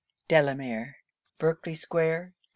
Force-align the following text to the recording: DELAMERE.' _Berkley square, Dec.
DELAMERE.' 0.27 0.97
_Berkley 1.39 1.77
square, 1.77 2.33
Dec. 2.35 2.49